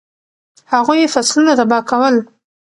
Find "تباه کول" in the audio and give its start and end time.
1.59-2.15